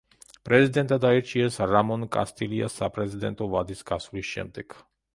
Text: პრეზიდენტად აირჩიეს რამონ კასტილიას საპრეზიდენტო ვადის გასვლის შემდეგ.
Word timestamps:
პრეზიდენტად 0.47 1.05
აირჩიეს 1.09 1.59
რამონ 1.73 2.07
კასტილიას 2.17 2.81
საპრეზიდენტო 2.83 3.53
ვადის 3.55 3.89
გასვლის 3.93 4.37
შემდეგ. 4.37 4.83